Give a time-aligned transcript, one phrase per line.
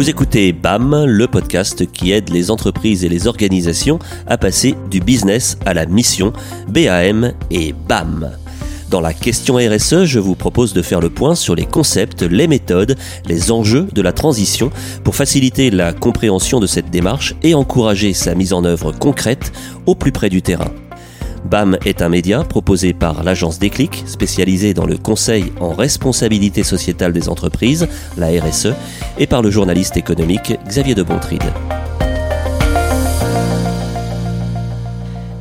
[0.00, 5.00] Vous écoutez BAM, le podcast qui aide les entreprises et les organisations à passer du
[5.00, 6.32] business à la mission,
[6.68, 8.30] BAM et BAM.
[8.88, 12.48] Dans la question RSE, je vous propose de faire le point sur les concepts, les
[12.48, 12.96] méthodes,
[13.26, 14.70] les enjeux de la transition
[15.04, 19.52] pour faciliter la compréhension de cette démarche et encourager sa mise en œuvre concrète
[19.84, 20.72] au plus près du terrain.
[21.44, 27.12] BAM est un média proposé par l'agence Déclic, spécialisée dans le conseil en responsabilité sociétale
[27.12, 28.74] des entreprises, la RSE,
[29.18, 31.52] et par le journaliste économique Xavier de Bontride.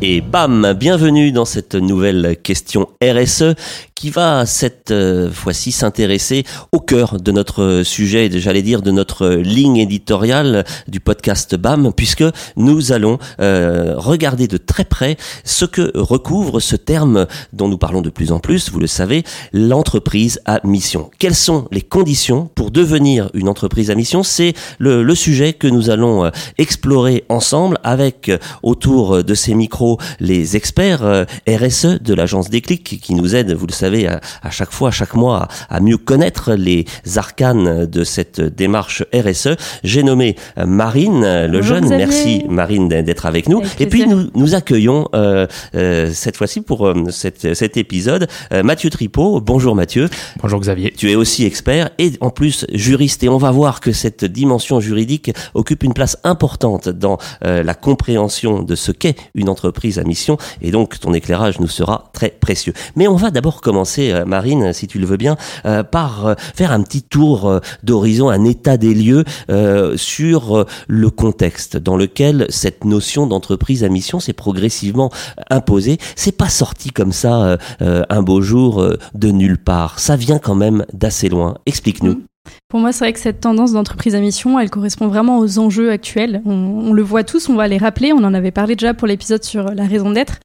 [0.01, 3.55] Et bam, bienvenue dans cette nouvelle question RSE
[3.99, 9.27] qui va cette euh, fois-ci s'intéresser au cœur de notre sujet, j'allais dire de notre
[9.27, 12.23] ligne éditoriale du podcast BAM, puisque
[12.55, 18.01] nous allons euh, regarder de très près ce que recouvre ce terme dont nous parlons
[18.01, 21.11] de plus en plus, vous le savez, l'entreprise à mission.
[21.19, 24.23] Quelles sont les conditions pour devenir une entreprise à mission?
[24.23, 28.31] C'est le, le, sujet que nous allons euh, explorer ensemble avec
[28.63, 33.73] autour de ces micros les experts RSE de l'agence Déclic qui nous aident, vous le
[33.73, 39.03] savez, à, chaque fois, à chaque mois, à, mieux connaître les arcanes de cette démarche
[39.13, 39.55] RSE.
[39.83, 41.89] J'ai nommé euh, Marine le jeune.
[41.89, 43.61] Merci Marine d'être avec nous.
[43.79, 48.27] et puis nous, nous accueillons euh, euh, cette fois-ci pour cet épisode
[48.63, 49.41] Mathieu Tripot.
[49.41, 50.09] Bonjour Mathieu.
[50.41, 50.93] Bonjour Xavier.
[50.95, 54.79] Tu es aussi expert et en plus juriste et on va voir que cette dimension
[54.79, 60.37] juridique occupe une place importante dans la compréhension de ce qu'est une entreprise à mission
[60.61, 62.73] et donc ton éclairage nous sera très précieux.
[62.95, 66.33] Mais on va d'abord commencer euh, Marine, si tu le veux bien, euh, par euh,
[66.55, 69.23] faire un petit tour d'horizon, un état des lieux
[69.95, 75.11] sur le contexte dans lequel cette notion d'entreprise à mission s'est progressivement
[75.49, 75.97] imposée.
[76.15, 79.99] C'est pas sorti comme ça un beau jour de nulle part.
[79.99, 81.55] Ça vient quand même d'assez loin.
[81.65, 82.13] Explique-nous.
[82.13, 82.23] Mmh.
[82.67, 85.91] Pour moi, c'est vrai que cette tendance d'entreprise à mission, elle correspond vraiment aux enjeux
[85.91, 86.41] actuels.
[86.45, 88.13] On, le voit tous, on va les rappeler.
[88.13, 90.39] On en avait parlé déjà pour l'épisode sur la raison d'être.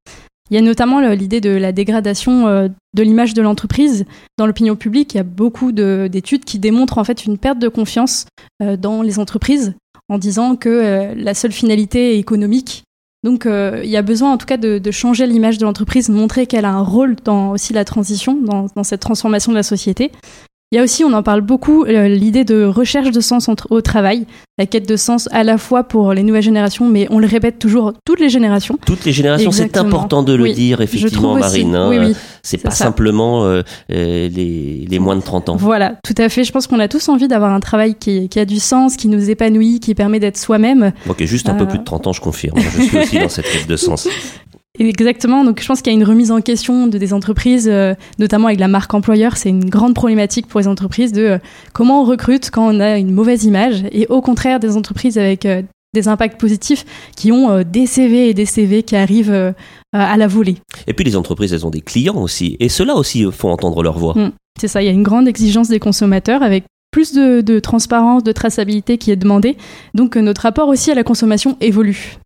[0.51, 4.05] Il y a notamment l'idée de la dégradation euh, de l'image de l'entreprise
[4.37, 5.15] dans l'opinion publique.
[5.15, 8.27] Il y a beaucoup d'études qui démontrent en fait une perte de confiance
[8.63, 9.75] euh, dans les entreprises
[10.11, 12.83] en disant que euh, la seule finalité est économique.
[13.25, 16.67] Donc il y a besoin en tout cas de, changer l'image de l'entreprise, montrer qu'elle
[16.67, 20.13] a un rôle dans aussi la transition, dans cette transformation de la société.
[20.73, 23.81] Il y a aussi, on en parle beaucoup, euh, l'idée de recherche de sens au
[23.81, 24.27] travail,
[24.59, 27.59] la quête de sens à la fois pour les nouvelles générations, mais on le répète
[27.59, 28.77] toujours, toutes les générations.
[28.85, 31.77] Toutes les générations, c'est important de le dire, effectivement, Marine.
[31.77, 31.91] Hein.
[31.91, 35.57] Oui, c'est pas simplement euh, euh, les, les, moins de 30 ans.
[35.57, 36.43] Voilà, tout à fait.
[36.43, 39.07] Je pense qu'on a tous envie d'avoir un travail qui, qui, a du sens, qui
[39.07, 40.93] nous épanouit, qui permet d'être soi-même.
[41.09, 42.59] Ok, juste un peu plus de 30 ans, je confirme.
[42.59, 44.09] Je suis aussi dans cette quête de sens.
[44.79, 45.45] Exactement.
[45.45, 48.49] Donc, je pense qu'il y a une remise en question de des entreprises, euh, notamment
[48.49, 49.37] avec la marque employeur.
[49.37, 51.39] C'est une grande problématique pour les entreprises de euh,
[51.73, 55.47] comment on recrute quand on a une mauvaise image et au contraire des entreprises avec
[55.47, 55.63] euh,
[55.95, 59.55] des impacts positifs qui ont des CV et des CV qui arrivent
[59.93, 60.57] à la volée.
[60.89, 62.57] Et puis les entreprises, elles ont des clients aussi.
[62.59, 64.15] Et ceux-là aussi font entendre leur voix.
[64.17, 64.33] Mmh.
[64.61, 64.83] c'est ça.
[64.83, 68.99] Il y a une grande exigence des consommateurs avec plus de, de transparence, de traçabilité
[68.99, 69.57] qui est demandée.
[69.95, 72.19] Donc, notre rapport aussi à la consommation évolue.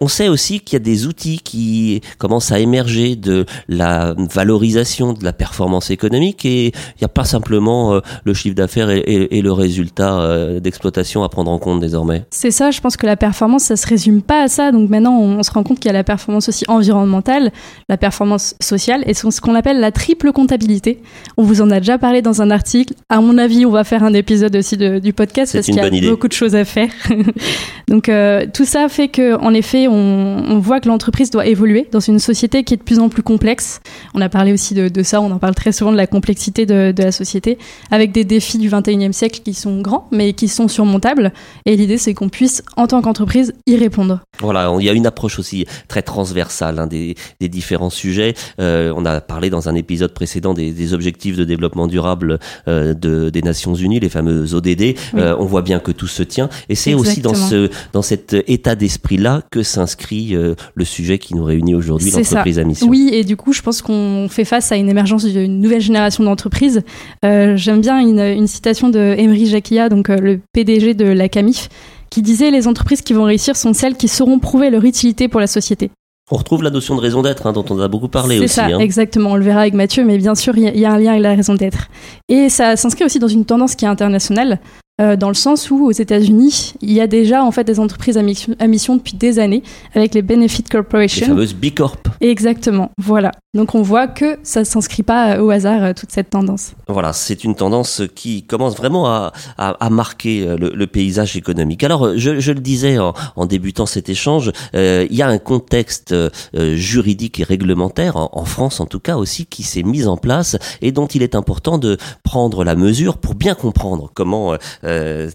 [0.00, 5.12] On sait aussi qu'il y a des outils qui commencent à émerger de la valorisation
[5.12, 9.40] de la performance économique et il n'y a pas simplement euh, le chiffre d'affaires et,
[9.42, 12.24] le résultat euh, d'exploitation à prendre en compte désormais.
[12.30, 14.72] C'est ça, je pense que la performance, ça se résume pas à ça.
[14.72, 17.52] Donc maintenant, on, se rend compte qu'il y a la performance aussi environnementale,
[17.88, 21.02] la performance sociale et ce qu'on appelle la triple comptabilité.
[21.36, 22.94] On vous en a déjà parlé dans un article.
[23.08, 26.10] À mon avis, on va faire un épisode aussi du podcast parce qu'il y a
[26.10, 26.90] beaucoup de choses à faire.
[27.88, 32.00] Donc euh, tout ça fait que, en effet, on, voit que l'entreprise doit évoluer dans
[32.00, 33.80] une société qui est de plus en plus complexe.
[34.14, 36.94] On a parlé aussi de, ça, on en parle très souvent de la complexité de,
[36.96, 37.58] la société,
[37.90, 41.32] avec des défis du 21e siècle qui sont grands, mais qui sont surmontables.
[41.66, 44.20] Et l'idée, c'est qu'on puisse, en tant qu'entreprise, y répondre.
[44.40, 48.34] Voilà, il y a une approche aussi très transversale hein, des, différents sujets.
[48.60, 52.38] Euh, on a parlé dans un épisode précédent des, objectifs de développement durable
[52.68, 54.94] euh, de, des Nations Unies, les fameux ODD.
[55.14, 56.48] Euh, on voit bien que tout se tient.
[56.68, 61.34] Et c'est aussi dans, ce, dans cet état d'esprit-là que s'inscrit euh, le sujet qui
[61.34, 62.86] nous réunit aujourd'hui, l'entreprise à mission.
[62.86, 66.22] Oui, et du coup, je pense qu'on fait face à une émergence d'une nouvelle génération
[66.22, 66.82] d'entreprises.
[67.24, 71.68] Euh, j'aime bien une, citation de Emery Jacquia, donc euh, le PDG de la CAMIF,
[72.10, 75.40] qui disait les entreprises qui vont réussir sont celles qui sauront prouver leur utilité pour
[75.40, 75.90] la société.
[76.30, 78.48] On retrouve la notion de raison d'être hein, dont on a beaucoup parlé aussi.
[78.48, 78.78] C'est ça, hein.
[78.78, 79.32] exactement.
[79.32, 81.34] On le verra avec Mathieu, mais bien sûr, il y, a un lien avec la
[81.34, 81.88] raison d'être.
[82.28, 84.60] Et ça s'inscrit aussi dans une tendance qui est internationale.
[85.00, 88.18] Euh, dans le sens où aux États-Unis, il y a déjà en fait des entreprises
[88.18, 89.62] à mission, à mission depuis des années
[89.94, 91.26] avec les Benefit Corporation.
[91.26, 92.08] Les fameuses B Corp.
[92.20, 93.32] Exactement, voilà.
[93.54, 96.74] Donc on voit que ça s'inscrit pas au hasard euh, toute cette tendance.
[96.86, 101.36] Voilà, c'est une tendance qui commence vraiment à, à, à marquer euh, le, le, paysage
[101.36, 101.82] économique.
[101.82, 105.38] Alors je, je le disais en, en, débutant cet échange, euh, il y a un
[105.38, 106.30] contexte euh,
[106.76, 110.56] juridique et réglementaire en, en, France en tout cas aussi qui s'est mis en place
[110.80, 114.58] et dont il est important de prendre la mesure pour bien comprendre comment euh,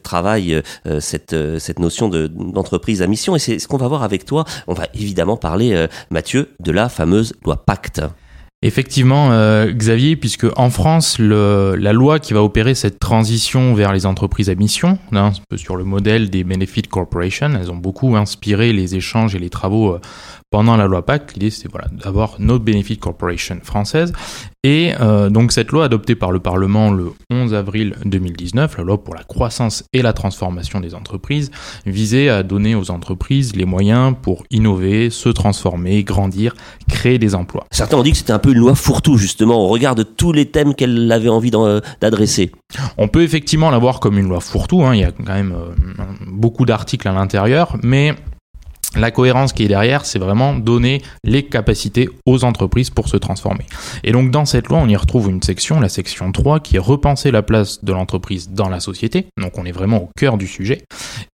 [0.03, 0.61] travaille
[0.99, 3.35] cette cette notion d'entreprise à mission.
[3.35, 4.45] Et c'est ce qu'on va voir avec toi.
[4.67, 8.01] On va évidemment parler, Mathieu, de la fameuse loi Pacte.
[8.65, 13.93] Effectivement, euh, Xavier, puisque en France, le, la loi qui va opérer cette transition vers
[13.93, 18.73] les entreprises à mission, hein, sur le modèle des Benefit Corporation, elles ont beaucoup inspiré
[18.73, 20.01] les échanges et les travaux euh,
[20.49, 21.33] pendant la loi Pacte.
[21.33, 24.13] L'idée, c'est voilà, d'avoir notre Benefit Corporation française.
[24.65, 29.03] Et euh, donc cette loi adoptée par le Parlement le 11 avril 2019, la loi
[29.03, 31.51] pour la croissance et la transformation des entreprises,
[31.85, 36.55] visait à donner aux entreprises les moyens pour innover, se transformer, grandir,
[36.89, 37.67] créer des emplois.
[37.69, 40.31] Certains ont dit que c'était un peu une loi fourre-tout justement au regard de tous
[40.31, 41.51] les thèmes qu'elle avait envie
[42.01, 42.51] d'adresser.
[42.97, 44.95] On peut effectivement la voir comme une loi fourre-tout, hein.
[44.95, 48.15] il y a quand même euh, beaucoup d'articles à l'intérieur, mais
[48.95, 53.65] la cohérence qui est derrière, c'est vraiment donner les capacités aux entreprises pour se transformer.
[54.03, 56.79] Et donc dans cette loi, on y retrouve une section, la section 3, qui est
[56.79, 59.27] repenser la place de l'entreprise dans la société.
[59.41, 60.83] Donc on est vraiment au cœur du sujet.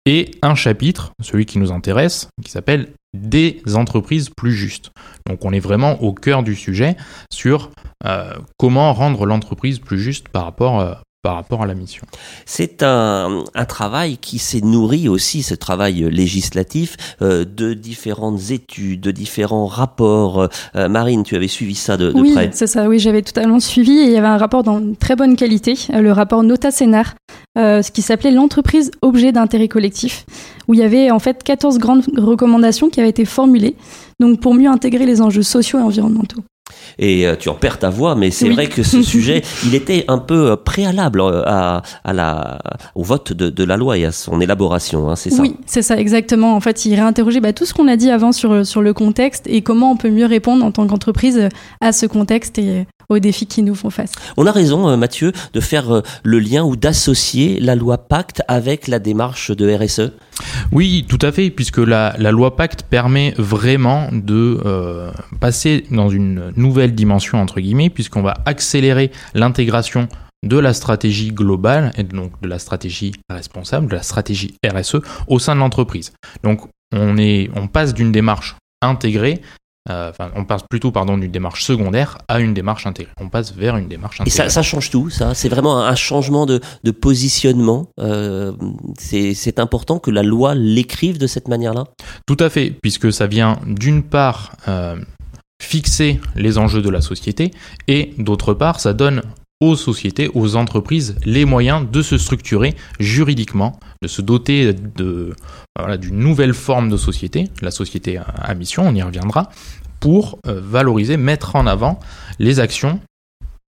[0.07, 4.91] Et un chapitre, celui qui nous intéresse, qui s'appelle des entreprises plus justes.
[5.27, 6.97] Donc on est vraiment au cœur du sujet
[7.33, 7.71] sur
[8.07, 12.03] euh, comment rendre l'entreprise plus juste par rapport, euh, par rapport à la mission.
[12.47, 19.03] C'est un, un, travail qui s'est nourri aussi, ce travail législatif, euh, de différentes études,
[19.03, 20.49] de différents rapports.
[20.77, 23.23] Euh, Marine, tu avais suivi ça de, de oui, près Oui, c'est ça, oui, j'avais
[23.23, 26.43] totalement suivi et il y avait un rapport dans très bonne qualité, euh, le rapport
[26.43, 27.15] Nota Senar,
[27.59, 30.25] euh, ce qui s'appelait l'entreprise objet d'intérêt collectif,
[30.69, 33.77] où il y avait en fait 14 grandes recommandations qui avaient été formulées,
[34.21, 36.43] donc pour mieux intégrer les enjeux sociaux et environnementaux
[36.99, 38.55] et euh, tu en perds ta voix, mais c'est oui.
[38.55, 42.59] vrai que ce sujet, il était un peu euh, préalable euh, à, à la,
[42.95, 45.83] au vote de, de, la loi et à son élaboration, hein, c'est ça Oui, c'est
[45.83, 46.55] ça, exactement.
[46.55, 49.47] En fait, il réinterrogeait bah, tout ce qu'on a dit avant sur, sur le contexte
[49.47, 51.49] et comment on peut mieux répondre en tant qu'entreprise
[51.81, 54.13] à ce contexte et aux défis qui nous font face.
[54.37, 58.99] On a raison, Mathieu, de faire le lien ou d'associer la loi Pacte avec la
[58.99, 60.13] démarche de RSE
[60.73, 65.11] oui, tout à fait, puisque la, la loi Pacte permet vraiment de euh,
[65.41, 70.09] passer dans une nouvelle dimension, entre guillemets, puisqu'on va accélérer l'intégration
[70.47, 74.97] de la stratégie globale et donc de la stratégie responsable, de la stratégie RSE
[75.29, 76.13] au sein de l'entreprise.
[76.43, 76.63] Donc
[76.95, 79.43] on, est, on passe d'une démarche intégrée
[79.89, 83.13] euh, enfin, on passe plutôt pardon d'une démarche secondaire à une démarche intégrée.
[83.19, 84.45] On passe vers une démarche intégrée.
[84.45, 85.33] Et ça, ça change tout, ça.
[85.35, 87.89] C'est vraiment un changement de, de positionnement.
[87.99, 88.53] Euh,
[88.99, 91.85] c'est important que la loi l'écrive de cette manière-là.
[92.27, 94.97] Tout à fait, puisque ça vient d'une part euh,
[95.63, 97.51] fixer les enjeux de la société
[97.89, 99.23] et d'autre part, ça donne
[99.61, 105.35] aux sociétés, aux entreprises, les moyens de se structurer juridiquement, de se doter de
[105.79, 109.51] voilà, d'une nouvelle forme de société, la société à mission, on y reviendra,
[110.01, 112.01] pour euh, valoriser, mettre en avant
[112.39, 113.01] les actions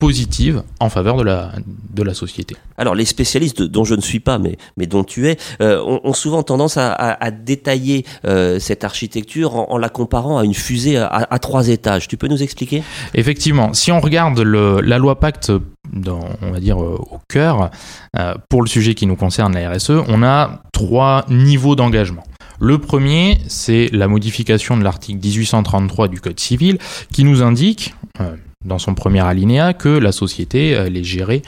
[0.01, 1.53] positive en faveur de la,
[1.95, 2.57] de la société.
[2.77, 6.01] Alors les spécialistes dont je ne suis pas, mais, mais dont tu es, euh, ont,
[6.05, 10.45] ont, souvent tendance à, à, à détailler euh, cette architecture en, en, la comparant à
[10.45, 12.09] une fusée à, à, trois étages.
[12.09, 12.83] Tu peux nous expliquer?
[13.15, 15.53] Effectivement, si on regarde le, la loi Pacte
[15.95, 17.71] dans, on va dire, euh, au cœur,
[18.17, 22.25] euh, pour le sujet qui nous concerne, la RSE, on a trois niveaux d'engagement.
[22.61, 26.79] Le premier, c'est la modification de l'article 1833 du Code civil
[27.13, 31.43] qui nous indique, euh, dans son premier alinéa que la société elle est gérée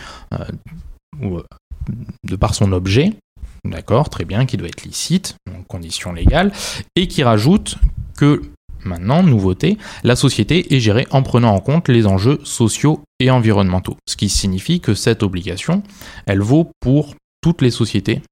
[2.24, 3.14] de par son objet,
[3.64, 6.52] d'accord, très bien, qui doit être licite, en conditions légales,
[6.94, 7.76] et qui rajoute
[8.18, 8.42] que
[8.86, 13.96] maintenant, nouveauté, la société est gérée en prenant en compte les enjeux sociaux et environnementaux.
[14.08, 15.82] Ce qui signifie que cette obligation,
[16.26, 18.22] elle vaut pour toutes les sociétés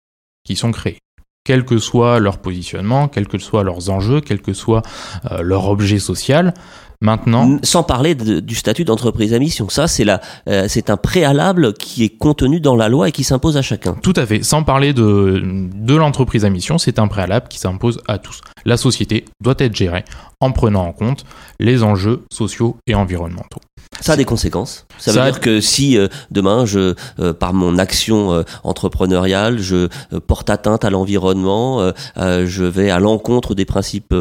[0.45, 0.99] qui sont créées
[1.45, 4.83] quel que soit leur positionnement, quels que soient leurs enjeux, quel que soit
[5.31, 6.55] euh, leur objet social.
[7.01, 10.97] Maintenant, sans parler de, du statut d'entreprise à mission, ça c'est la, euh, c'est un
[10.97, 13.93] préalable qui est contenu dans la loi et qui s'impose à chacun.
[14.03, 14.43] Tout à fait.
[14.43, 18.41] Sans parler de de l'entreprise à mission, c'est un préalable qui s'impose à tous.
[18.65, 20.05] La société doit être gérée
[20.41, 21.27] en prenant en compte
[21.61, 23.61] les enjeux sociaux et environnementaux.
[24.01, 24.87] Ça a des conséquences.
[24.99, 29.59] Ça, ça veut dire que si euh, demain, je, euh, par mon action euh, entrepreneuriale,
[29.59, 29.89] je
[30.27, 34.15] porte atteinte à l'environnement, je vais à l'encontre des principes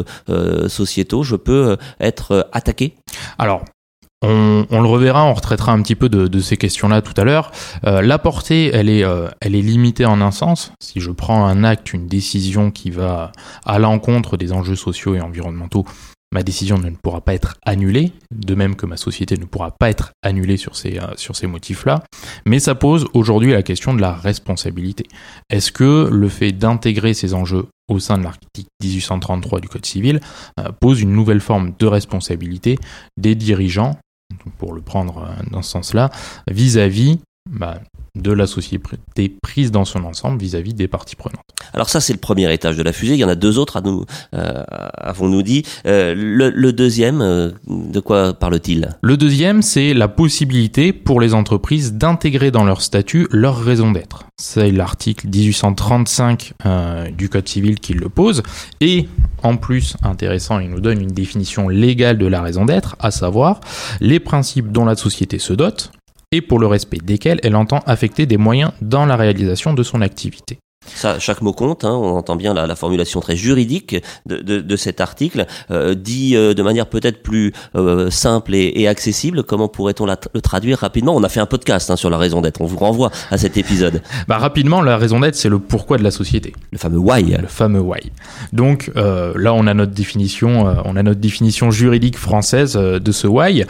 [0.68, 2.94] sociétaux, je peux être attaqué?
[3.38, 3.64] Alors,
[4.26, 7.50] on, le reverra, on retraitera un petit peu de, ces questions-là tout à l'heure.
[7.86, 10.72] Euh, la portée, elle est, euh, elle est limitée en un sens.
[10.80, 13.32] Si je prends un acte, une décision qui va
[13.64, 15.84] à l'encontre des enjeux sociaux et environnementaux,
[16.34, 19.88] ma décision ne pourra pas être annulée, de même que ma société ne pourra pas
[19.88, 22.02] être annulée sur ces, euh, sur ces motifs-là.
[22.44, 25.06] Mais ça pose aujourd'hui la question de la responsabilité.
[25.48, 30.20] Est-ce que le fait d'intégrer ces enjeux au sein de l'article 1833 du Code civil
[30.58, 32.78] euh, pose une nouvelle forme de responsabilité
[33.16, 33.96] des dirigeants,
[34.58, 36.10] pour le prendre euh, dans ce sens-là,
[36.50, 37.78] vis-à-vis bah,
[38.16, 41.43] de la société prise dans son ensemble vis-à-vis des parties prenantes?
[41.72, 43.14] Alors ça c'est le premier étage de la fusée.
[43.14, 44.04] Il y en a deux autres à nous,
[44.34, 44.62] euh,
[44.96, 45.64] avons-nous dit.
[45.86, 48.96] Euh, le, deuxième, euh, de quoi parle-t-il?
[49.02, 54.24] Le deuxième, c'est la possibilité pour les entreprises d'intégrer dans leur statut leur raison d'être.
[54.36, 56.54] C'est l'article 1835
[57.16, 58.42] du Code civil qui le pose.
[58.80, 59.08] Et
[59.42, 63.60] en plus, intéressant, il nous donne une définition légale de la raison d'être, à savoir
[64.00, 65.92] les principes dont la société se dote,
[66.32, 70.00] et pour le respect desquels elle entend affecter des moyens dans la réalisation de son
[70.00, 70.58] activité.
[70.86, 71.84] Ça, chaque mot compte.
[71.84, 75.94] Hein, on entend bien la, la, formulation très juridique de, de, de cet article, euh,
[75.94, 79.42] dit euh, de manière peut-être plus euh, simple et, et, accessible.
[79.42, 81.14] Comment pourrait-on le traduire rapidement?
[81.14, 82.60] On a fait un podcast hein, sur la raison d'être.
[82.60, 84.02] On vous renvoie à cet épisode.
[84.28, 86.54] Bah rapidement, la raison d'être, c'est le pourquoi de la société.
[86.72, 87.36] Le fameux why.
[87.40, 88.00] Le fameux why.
[88.52, 93.64] Donc là, on a notre définition, on a notre définition juridique française de ce why.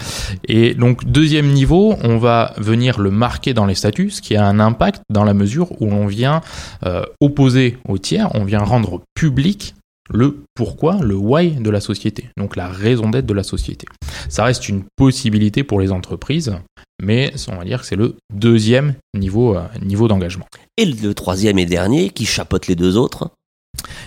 [0.47, 4.47] Et donc deuxième niveau, on va venir le marquer dans les statuts, ce qui a
[4.47, 6.41] un impact dans la mesure où on vient
[6.85, 9.75] euh, opposé au tiers, on vient rendre public
[10.11, 13.87] le pourquoi, le why de la société, donc la raison d'être de la société.
[14.29, 16.55] Ça reste une possibilité pour les entreprises,
[17.03, 20.47] mais on va dire que c'est le deuxième niveau, euh, niveau d'engagement.
[20.77, 23.31] Et le troisième et dernier, qui chapeaute les deux autres?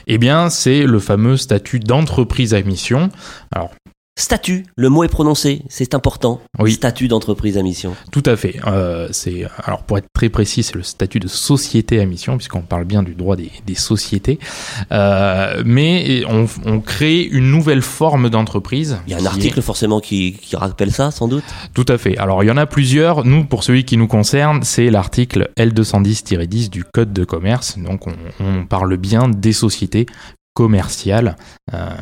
[0.06, 3.10] Eh bien, c'est le fameux statut d'entreprise à mission.
[3.52, 3.72] Alors,
[4.20, 6.42] Statut, le mot est prononcé, c'est important.
[6.58, 6.74] Oui.
[6.74, 7.96] Statut d'entreprise à mission.
[8.12, 8.60] Tout à fait.
[8.66, 12.62] Euh, c'est alors pour être très précis, c'est le statut de société à mission puisqu'on
[12.62, 14.40] parle bien du droit des, des sociétés.
[14.92, 18.98] Euh, mais on, on, crée une nouvelle forme d'entreprise.
[19.06, 21.44] Il y a un article forcément qui, qui rappelle ça, sans doute.
[21.76, 22.18] Tout à fait.
[22.18, 23.24] Alors il y en a plusieurs.
[23.24, 27.78] Nous, pour celui qui nous concerne, c'est l'article L210-10 du Code de commerce.
[27.78, 30.08] Donc on, on parle bien des sociétés
[30.58, 31.36] commerciales.
[31.72, 31.96] Euh,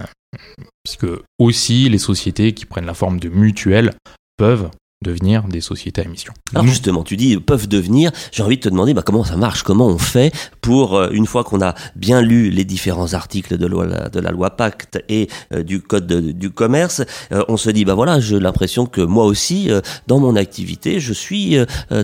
[0.84, 1.08] puisque
[1.40, 3.94] aussi les sociétés qui prennent la forme de mutuelles
[4.38, 4.70] peuvent
[5.04, 6.34] devenir des sociétés à mission.
[6.54, 9.64] Alors justement, tu dis peuvent devenir, j'ai envie de te demander bah, comment ça marche,
[9.64, 13.66] comment on fait pour, euh, une fois qu'on a bien lu les différents articles de,
[13.66, 17.86] loi, de la loi Pacte et euh, du Code du commerce, euh, on se dit,
[17.86, 19.70] bah voilà, j'ai l'impression que moi aussi,
[20.08, 21.58] dans mon activité, je suis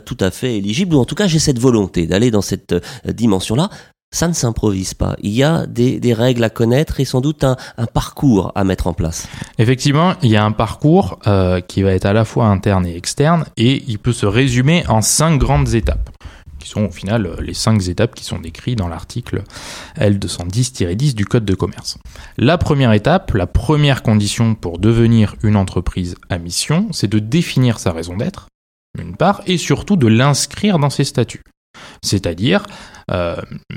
[0.06, 3.70] tout à fait éligible, ou en tout cas j'ai cette volonté d'aller dans cette dimension-là
[4.14, 5.16] ça ne s'improvise pas.
[5.22, 7.56] Il y a des, règles à connaître et sans doute un,
[7.94, 9.28] parcours à mettre en place.
[9.58, 12.96] Effectivement, il y a un parcours euh, qui va être à la fois interne et
[12.96, 16.10] externe et il peut se résumer en cinq grandes étapes
[16.62, 19.44] qui sont au final euh, les cinq étapes qui sont décrites dans l'article
[19.98, 21.98] L210-10 du Code de commerce.
[22.38, 27.80] La première étape, la première condition pour devenir une entreprise à mission, c'est de définir
[27.80, 28.48] sa raison d'être,
[28.98, 31.44] d'une part, et surtout de l'inscrire dans ses statuts.
[32.04, 32.66] C'est-à-dire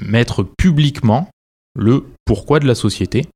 [0.01, 1.29] mettre publiquement
[1.75, 3.27] le pourquoi de la société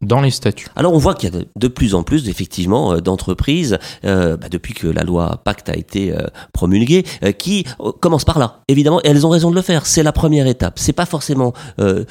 [0.00, 0.68] dans les statuts.
[0.76, 4.48] Alors on voit qu'il y a de plus en plus effectivement euh, d'entreprises euh, bah,
[4.48, 6.14] depuis que la loi Pacte a été
[6.52, 7.04] promulguée
[7.38, 7.64] qui
[8.00, 8.60] commencent par là.
[8.68, 9.86] Évidemment, elles ont raison de le faire.
[9.86, 10.78] C'est la première étape.
[10.78, 11.52] C'est pas forcément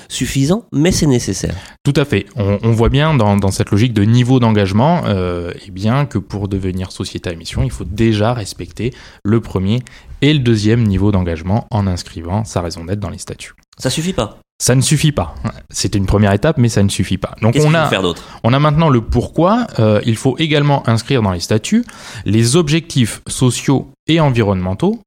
[0.07, 1.55] suffisant, mais c'est nécessaire.
[1.83, 2.25] Tout à fait.
[2.35, 6.91] On, voit bien dans, dans, cette logique de niveau d'engagement, eh bien que pour devenir
[6.91, 8.93] société à mission, il faut déjà respecter
[9.23, 9.81] le premier
[10.21, 13.53] et le deuxième niveau d'engagement en inscrivant sa raison d'être dans les statuts.
[13.77, 14.39] Ça suffit pas.
[14.61, 15.35] Ça ne suffit pas.
[15.69, 17.33] C'était une première étape, mais ça ne suffit pas.
[17.41, 18.03] Donc on a, faire
[18.43, 19.67] on a maintenant le pourquoi.
[19.79, 21.85] Euh, il faut également inscrire dans les statuts
[22.25, 24.99] les objectifs sociaux et environnementaux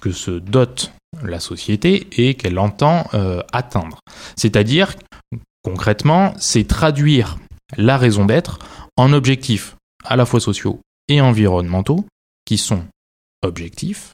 [0.00, 0.92] que se dote
[1.22, 3.98] la société et qu'elle entend euh, atteindre.
[4.36, 4.94] C'est-à-dire,
[5.62, 7.36] concrètement, c'est traduire
[7.76, 8.58] la raison d'être
[8.96, 12.06] en objectifs à la fois sociaux et environnementaux
[12.46, 12.84] qui sont
[13.42, 14.12] objectifs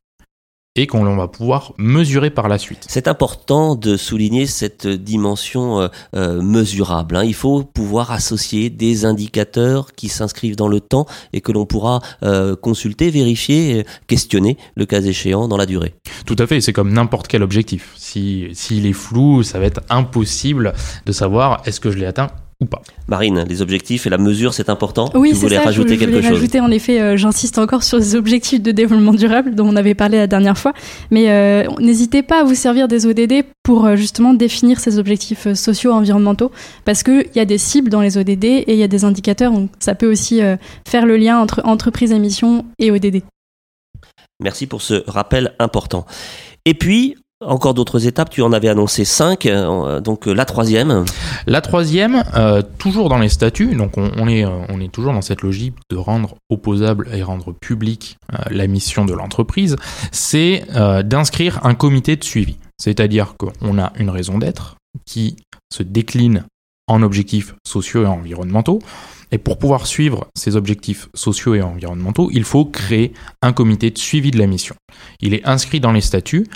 [0.76, 2.84] et qu'on va pouvoir mesurer par la suite.
[2.88, 7.16] C'est important de souligner cette dimension euh, euh, mesurable.
[7.16, 7.24] Hein.
[7.24, 12.00] Il faut pouvoir associer des indicateurs qui s'inscrivent dans le temps et que l'on pourra
[12.24, 15.94] euh, consulter, vérifier, questionner le cas échéant dans la durée.
[16.26, 17.92] Tout à fait, c'est comme n'importe quel objectif.
[17.96, 20.72] S'il si, s'il est flou, ça va être impossible
[21.06, 22.30] de savoir est-ce que je l'ai atteint
[22.60, 22.80] ou pas.
[23.08, 25.10] Marine, les objectifs et la mesure, c'est important.
[25.14, 25.62] Oui, tu c'est voulais ça.
[25.64, 26.32] rajouter je, je quelque voulais chose.
[26.38, 29.94] rajouter, en effet, euh, j'insiste encore sur les objectifs de développement durable dont on avait
[29.94, 30.72] parlé la dernière fois.
[31.10, 35.48] Mais euh, n'hésitez pas à vous servir des ODD pour euh, justement définir ces objectifs
[35.48, 36.52] euh, sociaux environnementaux
[36.84, 39.52] parce qu'il y a des cibles dans les ODD et il y a des indicateurs.
[39.52, 40.56] Donc ça peut aussi euh,
[40.86, 43.22] faire le lien entre entreprise à mission et ODD.
[44.40, 46.06] Merci pour ce rappel important.
[46.66, 51.04] Et puis, encore d'autres étapes, tu en avais annoncé cinq, euh, donc euh, la troisième.
[51.46, 54.44] La troisième, euh, toujours dans les statuts, donc on, est,
[54.92, 58.18] toujours dans cette logique de rendre opposable et rendre publique
[58.50, 59.76] la mission de l'entreprise,
[60.12, 60.64] c'est
[61.04, 62.58] d'inscrire un comité de suivi.
[62.78, 65.36] C'est-à-dire qu'on a une raison d'être qui
[65.72, 66.44] se décline
[66.86, 68.80] en objectifs sociaux et environnementaux.
[69.32, 73.98] Et pour pouvoir suivre ces objectifs sociaux et environnementaux, il faut créer un comité de
[73.98, 74.76] suivi de la mission.
[75.20, 76.46] Il est inscrit dans les statuts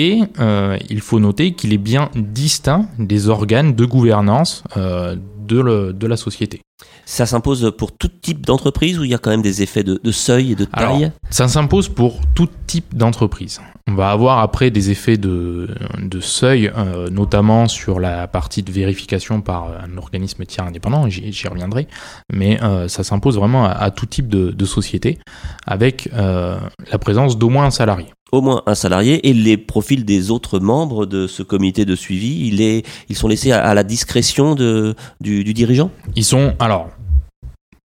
[0.00, 5.16] et euh, il faut noter qu'il est bien distinct des organes de gouvernance euh,
[5.46, 6.62] de, le- de la société.
[7.04, 10.00] Ça s'impose pour tout type d'entreprise ou il y a quand même des effets de,
[10.02, 13.60] de seuil et de Alors, taille Ça s'impose pour tout type d'entreprise.
[13.88, 15.68] On va avoir après des effets de,
[16.00, 21.32] de seuil, euh, notamment sur la partie de vérification par un organisme tiers indépendant, j'y
[21.32, 21.88] j'y reviendrai,
[22.32, 25.18] mais euh, ça s'impose vraiment à, à tout type de, de société,
[25.66, 26.56] avec euh,
[26.92, 28.06] la présence d'au moins un salarié.
[28.32, 32.84] Au moins un salarié et les profils des autres membres de ce comité de suivi,
[33.08, 35.90] ils sont laissés à, la discrétion du, dirigeant?
[36.14, 36.90] Ils sont, alors,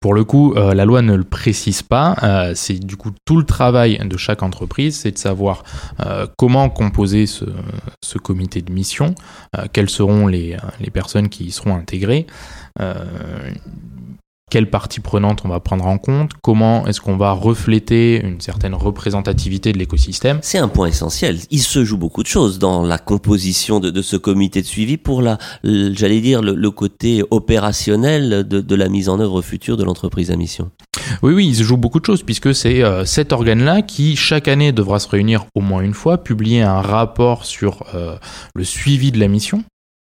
[0.01, 2.17] pour le coup, euh, la loi ne le précise pas.
[2.23, 5.65] euh, c'est du coup tout le travail de chaque entreprise, c'est de savoir
[6.05, 7.45] euh, comment composer ce,
[8.23, 9.15] comité de mission,
[9.73, 12.27] quelles seront les, les personnes qui y seront intégrées,
[14.49, 18.75] quelles parties prenantes on va prendre en compte, comment est-ce qu'on va refléter une certaine
[18.75, 20.39] représentativité de l'écosystème.
[20.41, 21.41] C'est un point essentiel.
[21.51, 24.99] Il se joue beaucoup de choses dans la composition de, de ce comité de suivi
[24.99, 29.77] pour la, j'allais dire, le, le côté opérationnel de, de la mise en œuvre future
[29.77, 30.71] de l'entreprise à mission.
[31.25, 34.47] Oui, oui, il se joue beaucoup de choses puisque c'est euh, cet organe-là qui, chaque
[34.47, 38.17] année, devra se réunir au moins une fois, publier un rapport sur euh,
[38.55, 39.65] le suivi de la mission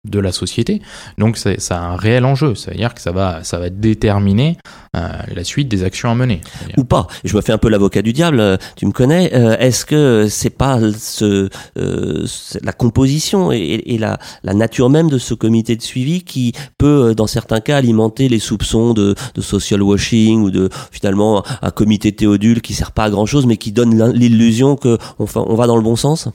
[0.05, 0.81] de la société.
[1.17, 2.55] Donc, ça a un réel enjeu.
[2.55, 4.57] C'est-à-dire que ça va, ça va déterminer
[4.97, 6.41] euh, la suite des actions à mener.
[6.77, 7.07] Ou pas.
[7.23, 8.39] Je me fais un peu l'avocat du diable.
[8.41, 9.33] euh, Tu me connais.
[9.33, 12.25] euh, Est-ce que c'est pas ce, euh,
[12.63, 17.11] la composition et, et la, la nature même de ce comité de suivi qui peut,
[17.11, 21.71] euh, dans certains cas, alimenter les soupçons de, de social washing ou de finalement un
[21.71, 25.43] comité théodule qui sert pas à grand chose mais qui donne l'illusion que on, fa-
[25.47, 26.27] on va dans le bon sens?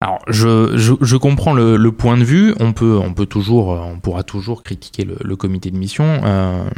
[0.00, 2.54] Alors, je, je, je comprends le, le point de vue.
[2.60, 6.20] On peut, on peut toujours, euh, on pourra toujours critiquer le, le comité de mission.
[6.24, 6.68] Euh,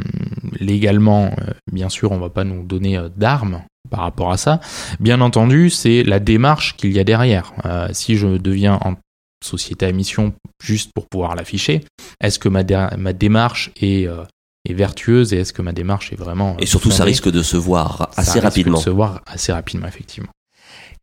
[0.59, 4.59] légalement, euh, bien sûr, on va pas nous donner euh, d'armes par rapport à ça.
[4.99, 7.53] Bien entendu, c'est la démarche qu'il y a derrière.
[7.65, 8.95] Euh, si je deviens en
[9.43, 11.81] société à mission juste pour pouvoir l'afficher,
[12.23, 14.23] est-ce que ma, dé- ma démarche est, euh,
[14.69, 17.57] est vertueuse et est-ce que ma démarche est vraiment Et surtout, ça risque de se
[17.57, 18.77] voir Ça assez risque rapidement.
[18.77, 20.29] de se voir assez rapidement, effectivement.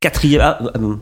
[0.00, 0.40] Quatrième.
[0.42, 0.94] ah, euh,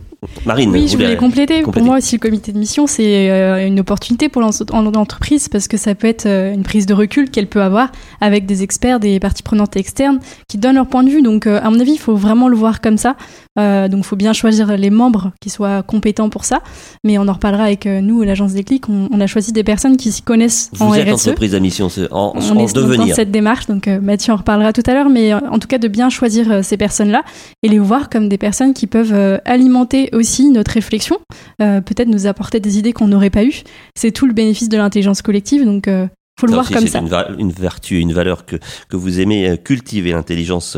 [0.46, 0.70] Marine.
[0.70, 1.60] Oui, je voulais compléter.
[1.62, 1.80] compléter.
[1.80, 5.48] Pour moi aussi, le comité de mission, c'est euh, une opportunité pour l'en- en- l'entreprise
[5.50, 8.62] parce que ça peut être euh, une prise de recul qu'elle peut avoir avec des
[8.62, 11.20] experts, des parties prenantes externes qui donnent leur point de vue.
[11.20, 13.16] Donc, euh, à mon avis, il faut vraiment le voir comme ça.
[13.58, 16.60] Euh, donc, il faut bien choisir les membres qui soient compétents pour ça.
[17.04, 18.88] Mais on en reparlera avec euh, nous, l'agence des clics.
[18.88, 21.28] On, on a choisi des personnes qui s'y connaissent en Vous êtes RSE.
[21.28, 23.14] entreprise à mission, en, On en est donc dans devenir.
[23.14, 25.78] cette démarche, donc euh, Mathieu en reparlera tout à l'heure, mais euh, en tout cas
[25.78, 27.22] de bien choisir ces personnes-là
[27.62, 31.18] et les voir comme des personnes qui peuvent alimenter aussi notre réflexion,
[31.62, 33.62] euh, peut-être nous apporter des idées qu'on n'aurait pas eues.
[33.94, 36.06] C'est tout le bénéfice de l'intelligence collective, donc euh,
[36.38, 36.98] faut le voir comme ça.
[36.98, 38.56] Une, va- une vertu, une valeur que,
[38.88, 40.76] que vous aimez cultiver, l'intelligence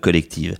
[0.00, 0.56] collective.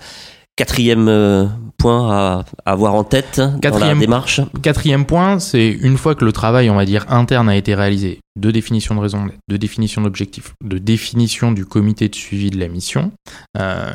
[0.59, 4.41] Quatrième euh, point à, avoir en tête dans la démarche.
[4.61, 8.19] Quatrième point, c'est une fois que le travail, on va dire, interne a été réalisé,
[8.35, 12.67] de définition de raison de définition d'objectifs, de définition du comité de suivi de la
[12.67, 13.13] mission,
[13.57, 13.93] euh,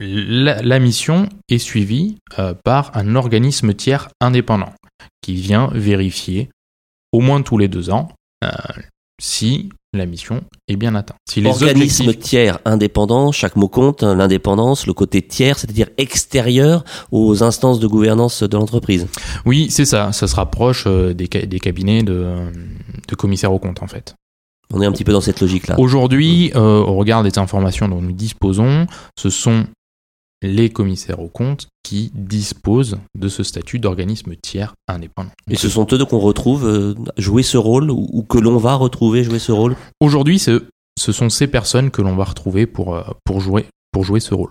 [0.00, 4.72] la, la mission est suivie euh, par un organisme tiers indépendant
[5.20, 6.50] qui vient vérifier
[7.12, 8.08] au moins tous les deux ans
[8.42, 8.50] euh,
[9.20, 11.18] si la mission est bien atteinte.
[11.28, 15.88] Si les Organisme objectifs- tiers indépendant, chaque mot compte, hein, l'indépendance, le côté tiers, c'est-à-dire
[15.98, 19.06] extérieur aux instances de gouvernance de l'entreprise.
[19.44, 20.12] Oui, c'est ça.
[20.12, 22.26] Ça se rapproche euh, des, ca- des cabinets de,
[23.08, 24.14] de commissaires aux comptes, en fait.
[24.72, 25.78] On est un petit peu dans cette logique-là.
[25.78, 28.86] Aujourd'hui, euh, au regard des informations dont nous disposons,
[29.18, 29.66] ce sont
[30.42, 35.30] les commissaires aux comptes qui disposent de ce statut d'organisme tiers indépendant.
[35.50, 39.24] Et ce sont eux qu'on retrouve euh, jouer ce rôle ou, que l'on va retrouver
[39.24, 39.76] jouer ce rôle?
[40.00, 40.64] Aujourd'hui, ce,
[40.98, 44.34] ce sont ces personnes que l'on va retrouver pour, euh, pour, jouer, pour jouer ce
[44.34, 44.50] rôle.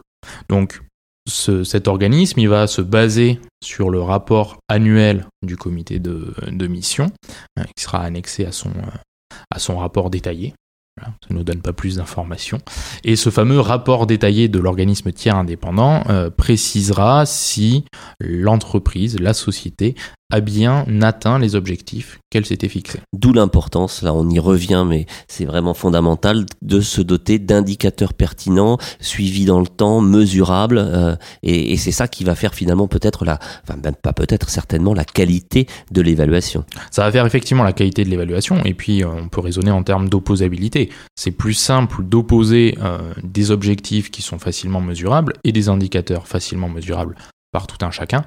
[0.50, 0.82] Donc,
[1.30, 6.68] ce- cet organisme, il va se baser sur le rapport annuel du comité de, de
[6.68, 7.12] mission,
[7.58, 10.54] hein, qui sera annexé à son, euh, à son rapport détaillé.
[10.98, 12.60] Voilà, ça ne nous donne pas plus d'informations.
[13.04, 17.86] Et ce fameux rapport détaillé de l'organisme tiers indépendant euh, précisera si
[18.20, 19.96] l'entreprise, la société,
[20.32, 23.00] a bien atteint les objectifs qu'elle s'était fixés.
[23.14, 28.78] D'où l'importance, là on y revient, mais c'est vraiment fondamental de se doter d'indicateurs pertinents,
[29.00, 33.26] suivis dans le temps, mesurables, euh, et, et c'est ça qui va faire finalement peut-être
[33.26, 36.64] la, enfin même pas peut-être, certainement la qualité de l'évaluation.
[36.90, 39.84] Ça va faire effectivement la qualité de l'évaluation, et puis euh, on peut raisonner en
[39.84, 40.90] termes d'opposabilité.
[41.16, 46.70] C'est plus simple d'opposer euh, des objectifs qui sont facilement mesurables et des indicateurs facilement
[46.70, 47.16] mesurables
[47.52, 48.24] par tout un chacun,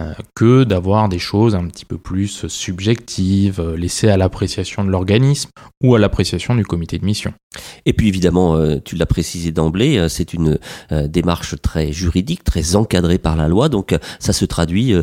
[0.00, 4.90] euh, que d'avoir des choses un petit peu plus subjectives, euh, laissées à l'appréciation de
[4.90, 5.50] l'organisme
[5.82, 7.32] ou à l'appréciation du comité de mission.
[7.86, 10.58] Et puis évidemment, euh, tu l'as précisé d'emblée, c'est une
[10.90, 14.94] démarche très juridique, très encadrée par la loi, donc ça se traduit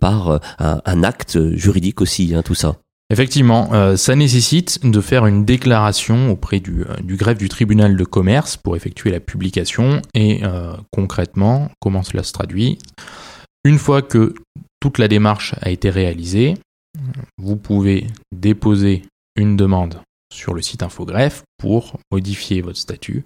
[0.00, 2.76] par un acte juridique aussi, hein, tout ça.
[3.08, 7.96] Effectivement, euh, ça nécessite de faire une déclaration auprès du, euh, du greffe du tribunal
[7.96, 12.78] de commerce pour effectuer la publication et euh, concrètement, comment cela se traduit.
[13.64, 14.34] Une fois que
[14.80, 16.54] toute la démarche a été réalisée,
[17.38, 19.02] vous pouvez déposer
[19.36, 20.00] une demande
[20.32, 23.24] sur le site Infogreffe pour modifier votre statut,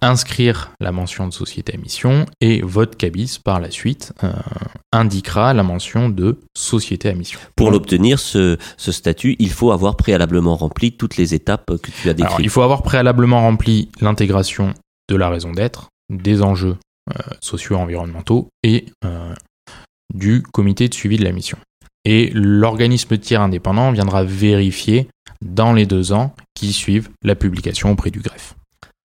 [0.00, 4.32] inscrire la mention de société à mission et votre cabis par la suite euh,
[4.92, 7.38] indiquera la mention de société à mission.
[7.56, 12.08] Pour l'obtenir, ce, ce statut, il faut avoir préalablement rempli toutes les étapes que tu
[12.08, 12.44] as Alors, décrites.
[12.44, 14.74] il faut avoir préalablement rempli l'intégration
[15.08, 16.76] de la raison d'être, des enjeux
[17.10, 19.34] euh, sociaux et environnementaux et euh,
[20.14, 21.58] du comité de suivi de la mission.
[22.06, 25.08] Et l'organisme tiers indépendant viendra vérifier
[25.42, 28.54] dans les deux ans qui suivent la publication auprès du greffe.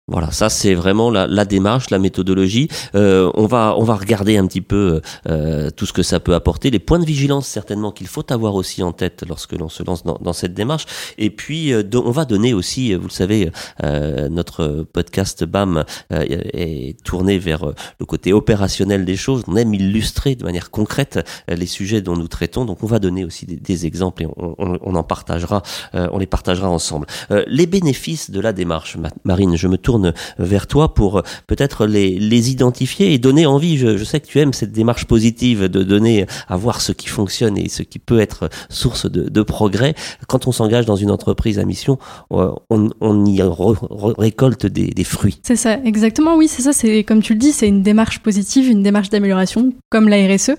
[0.08, 2.68] Voilà, ça c'est vraiment la, la démarche, la méthodologie.
[2.94, 6.34] Euh, on va on va regarder un petit peu euh, tout ce que ça peut
[6.34, 9.82] apporter, les points de vigilance certainement qu'il faut avoir aussi en tête lorsque l'on se
[9.82, 10.86] lance dans, dans cette démarche.
[11.18, 13.50] Et puis euh, on va donner aussi, vous le savez,
[13.84, 19.42] euh, notre podcast BAM euh, est tourné vers euh, le côté opérationnel des choses.
[19.46, 21.18] On aime illustrer de manière concrète
[21.50, 22.64] euh, les sujets dont nous traitons.
[22.64, 25.62] Donc on va donner aussi des, des exemples et on, on, on en partagera,
[25.94, 27.06] euh, on les partagera ensemble.
[27.30, 29.97] Euh, les bénéfices de la démarche, Ma- Marine, je me tourne
[30.38, 33.78] vers toi pour euh, peut-être les, les identifier et donner envie.
[33.78, 37.58] Je, sais que tu aimes cette démarche positive de donner à voir ce qui fonctionne
[37.58, 39.94] et ce qui peut être source de, de progrès.
[40.26, 41.98] Quand on s'engage dans une entreprise à mission,
[42.32, 45.40] euh, on, on y récolte des, des fruits.
[45.42, 48.70] C'est ça, exactement, oui, c'est ça, c'est comme tu le dis, c'est une démarche positive,
[48.70, 50.52] une démarche d'amélioration, comme la RSE,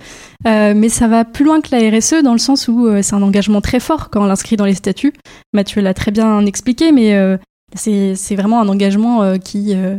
[0.47, 3.21] Euh, mais ça va plus loin que la RSE dans le sens où c'est un
[3.21, 5.13] engagement très fort quand on l'inscrit dans les statuts.
[5.54, 7.38] Mathieu l'a très bien expliqué, mais
[7.75, 9.97] c'est vraiment un engagement euh, qui, euh,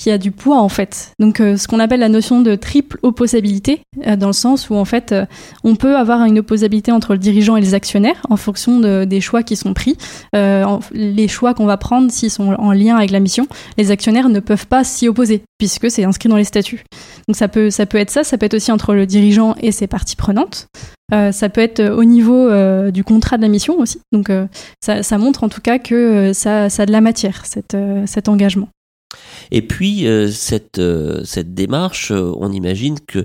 [0.00, 1.12] qui a du poids en fait.
[1.18, 3.80] Donc euh, ce qu'on appelle la notion de triple opposabilité,
[4.18, 5.14] dans le sens où en fait
[5.62, 9.20] on peut avoir une opposabilité entre le dirigeant et les actionnaires en fonction de- des
[9.20, 9.96] choix qui sont pris,
[10.32, 14.40] les choix qu'on va prendre s'ils sont en lien avec la mission les actionnaires ne
[14.40, 16.84] peuvent pas s'y opposer puisque c'est inscrit dans les statuts.
[17.30, 19.70] Donc ça peut, ça peut être ça, ça peut être aussi entre le dirigeant et
[19.70, 20.66] ses parties prenantes.
[21.14, 24.00] Euh, ça peut être au niveau euh, du contrat de la mission aussi.
[24.10, 24.48] Donc euh,
[24.80, 28.68] ça, montre en tout cas que euh, ça, a de la matière, euh, cet engagement.
[29.50, 33.24] Et puis euh, cette euh, cette démarche, euh, on imagine que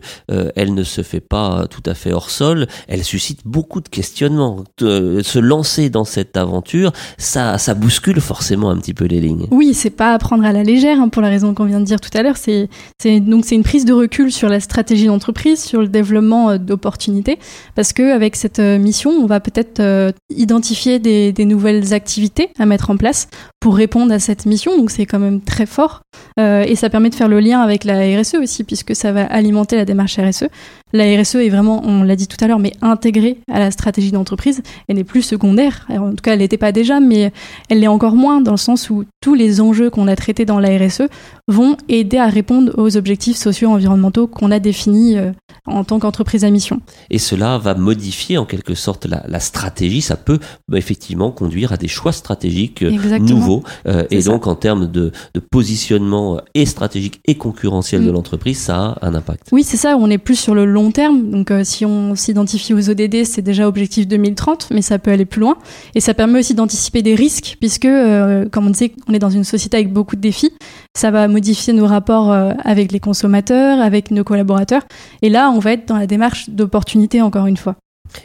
[0.56, 2.68] elle ne se fait pas tout à fait hors sol.
[2.88, 4.64] Elle suscite beaucoup de questionnements.
[4.80, 9.48] Se lancer dans cette aventure, ça ça bouscule forcément un petit peu les lignes.
[9.52, 11.86] Oui, c'est pas à prendre à la légère hein, pour la raison qu'on vient de
[11.86, 12.38] dire tout à l'heure.
[12.38, 16.58] C'est, c'est donc c'est une prise de recul sur la stratégie d'entreprise, sur le développement
[16.58, 17.40] d'opportunités,
[17.76, 22.98] parce que avec cette mission, on va peut-être identifier des nouvelles activités à mettre en
[22.98, 23.28] place
[23.60, 24.78] pour répondre à cette mission.
[24.78, 26.02] Donc c'est quand même très fort
[26.40, 29.26] Euh, et ça permet de faire le lien avec la RSE aussi, puisque ça va
[29.26, 30.46] alimenter la démarche RSE.
[30.94, 34.12] La RSE est vraiment, on l'a dit tout à l'heure, mais intégrée à la stratégie
[34.12, 34.62] d'entreprise.
[34.88, 35.86] Elle n'est plus secondaire.
[35.90, 37.32] Alors, en tout cas, elle n'était pas déjà, mais
[37.70, 40.60] elle l'est encore moins dans le sens où tous les enjeux qu'on a traités dans
[40.60, 41.04] la RSE
[41.48, 45.32] vont aider à répondre aux objectifs sociaux et environnementaux qu'on a définis euh,
[45.68, 46.82] en tant qu'entreprise à mission.
[47.10, 50.02] Et cela va modifier en quelque sorte la, la stratégie.
[50.02, 53.30] Ça peut bah, effectivement conduire à des choix stratégiques euh, Exactement.
[53.30, 53.64] nouveaux.
[53.88, 54.32] Euh, et ça.
[54.32, 58.14] donc en termes de, de positionnement euh, et stratégique et concurrentiel de Mm.
[58.14, 59.48] l'entreprise, ça a un impact.
[59.52, 61.30] Oui, c'est ça, on est plus sur le long terme.
[61.30, 65.26] Donc euh, si on s'identifie aux ODD, c'est déjà objectif 2030, mais ça peut aller
[65.26, 65.58] plus loin.
[65.96, 69.30] Et ça permet aussi d'anticiper des risques, puisque, euh, comme on disait, on est dans
[69.30, 70.52] une société avec beaucoup de défis.
[70.96, 74.84] Ça va modifier nos rapports euh, avec les consommateurs, avec nos collaborateurs.
[75.22, 77.76] Et là, on va être dans la démarche d'opportunité, encore une fois.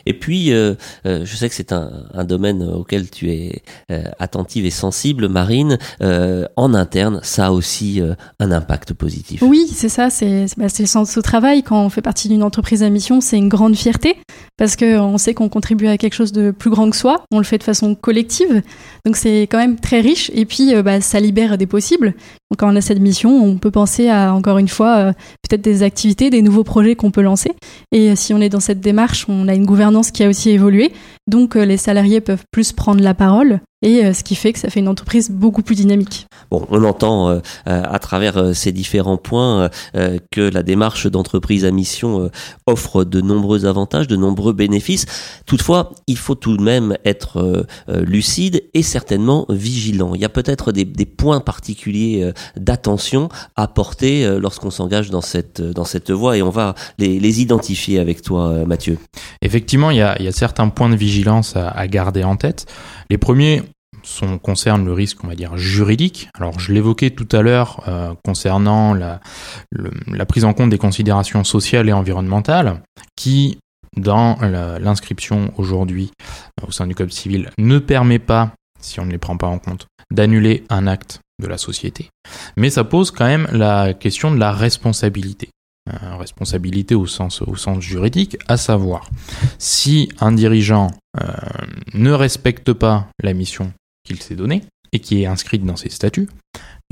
[0.07, 0.75] Et puis, euh,
[1.07, 1.91] euh, je sais que c'est un,
[2.25, 5.79] domaine auquel tu es euh, attentive et sensible, Marine.
[6.57, 8.01] En interne, ça a aussi
[8.39, 9.43] un impact positif.
[9.43, 10.11] Oui, c'est ça.
[10.11, 11.63] C'est bah, le sens au travail.
[11.63, 14.17] Quand on fait partie d'une entreprise à mission, c'est une grande fierté
[14.57, 17.25] parce qu'on sait qu'on contribue à quelque chose de plus grand que soi.
[17.33, 18.63] On le fait de façon collective.
[19.05, 20.31] Donc c'est quand même très riche.
[20.35, 22.15] Et puis, bah, ça libère des possibles.
[22.59, 25.13] Quand on a cette mission, on peut penser à, encore une fois,
[25.49, 27.53] peut-être des activités, des nouveaux projets qu'on peut lancer.
[27.93, 30.93] Et si on est dans cette démarche, on a une gouvernance qui a aussi évolué.
[31.31, 34.59] Donc euh, les salariés peuvent plus prendre la parole et euh, ce qui fait que
[34.59, 36.27] ça fait une entreprise beaucoup plus dynamique.
[36.51, 39.71] Bon, on entend euh, à travers ces différents points
[40.33, 42.31] que la démarche d'entreprise à mission
[42.67, 45.07] offre de nombreux avantages, de nombreux bénéfices.
[45.47, 50.15] Toutefois, il faut tout de même être lucide et certainement vigilant.
[50.15, 55.63] Il y a peut-être des, des, points particuliers d'attention à porter lorsqu'on s'engage dans cette
[55.63, 58.99] dans cette voie et on va les, les identifier avec toi, Mathieu.
[59.43, 62.67] Effectivement, il y a, il y a certains points de vigilance à, garder en tête.
[63.11, 63.63] Les premiers
[64.03, 66.29] sont, concernent le risque, on va dire, juridique.
[66.35, 69.21] Alors, je l'évoquais tout à l'heure euh, concernant la,
[70.27, 72.83] prise en compte des considérations sociales et environnementales,
[73.17, 73.59] qui,
[73.97, 74.37] dans
[74.81, 76.11] l'inscription aujourd'hui
[76.63, 79.49] euh, au sein du Code civil, ne permet pas, si on ne les prend pas
[79.49, 82.09] en compte, d'annuler un acte de la société.
[82.57, 85.51] Mais ça pose quand même la question de la responsabilité.
[85.89, 87.43] Euh, responsabilité au sens,
[87.81, 89.09] juridique, à savoir
[89.59, 90.91] si un dirigeant
[91.95, 93.73] ne respecte pas la mission
[94.05, 96.29] qu'il s'est donnée et qui est inscrite dans ses statuts,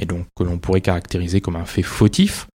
[0.00, 2.46] et donc que l'on pourrait caractériser comme un fait fautif,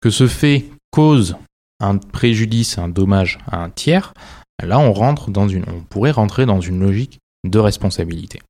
[0.00, 1.36] que ce fait cause
[1.80, 4.14] un préjudice, un dommage à un tiers,
[4.62, 8.40] là on rentre dans une, on pourrait rentrer dans une logique de responsabilité.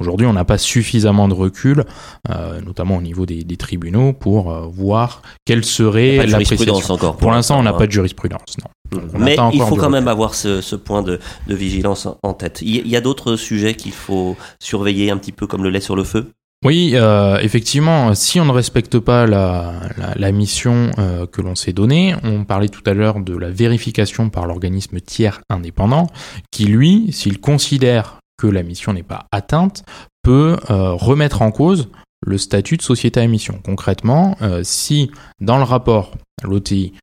[0.00, 1.84] Aujourd'hui, on n'a pas suffisamment de recul,
[2.30, 7.12] euh, notamment au niveau des, des tribunaux, pour euh, voir quelle serait la jurisprudence encore.
[7.12, 8.56] Pour, pour l'instant, on n'a pas de jurisprudence.
[8.58, 9.00] Non.
[9.00, 12.60] Donc, Mais il faut quand même avoir ce, ce point de, de, vigilance en tête.
[12.62, 15.96] Il y a d'autres sujets qu'il faut surveiller un petit peu comme le lait sur
[15.96, 16.30] le feu?
[16.64, 21.56] Oui, euh, effectivement, si on ne respecte pas la, la, la mission euh, que l'on
[21.56, 26.06] s'est donnée, on parlait tout à l'heure de la vérification par l'organisme tiers indépendant,
[26.52, 29.84] qui lui, s'il considère la mission n'est pas atteinte,
[30.22, 31.88] peut euh, remettre en cause
[32.24, 33.60] le statut de société à mission.
[33.64, 36.94] Concrètement, euh, si dans le rapport, l'OTI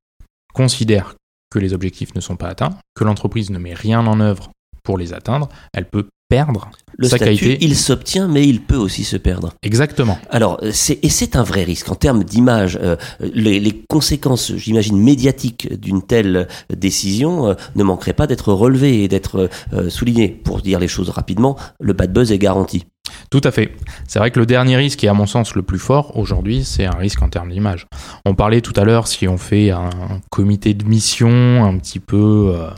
[0.54, 1.16] considère
[1.52, 4.52] que les objectifs ne sont pas atteints, que l'entreprise ne met rien en œuvre
[4.84, 7.66] pour les atteindre, elle peut perdre le sa statut, qualité.
[7.66, 9.54] il s'obtient, mais il peut aussi se perdre.
[9.64, 10.18] Exactement.
[10.30, 12.78] Alors, c'est, et c'est un vrai risque en termes d'image.
[12.82, 19.04] Euh, les, les, conséquences, j'imagine, médiatiques d'une telle décision euh, ne manqueraient pas d'être relevées
[19.04, 20.30] et d'être euh, soulignées.
[20.30, 22.86] Pour dire les choses rapidement, le bad buzz est garanti.
[23.30, 23.76] Tout à fait.
[24.08, 26.64] C'est vrai que le dernier risque, qui est à mon sens le plus fort aujourd'hui,
[26.64, 27.88] c'est un risque en termes d'image.
[28.26, 29.90] On parlait tout à l'heure si on fait un
[30.30, 32.70] comité de mission un petit peu euh,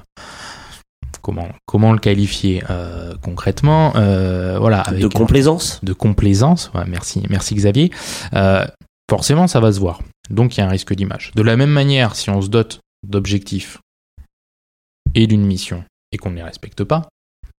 [1.21, 5.79] comment comment le qualifier euh, concrètement euh, voilà avec de complaisance?
[5.83, 7.91] de complaisance ouais, merci merci Xavier.
[8.33, 8.65] Euh,
[9.09, 10.01] forcément ça va se voir.
[10.29, 11.31] Donc il y a un risque d'image.
[11.35, 13.79] De la même manière si on se dote d'objectifs
[15.15, 17.09] et d'une mission et qu'on ne les respecte pas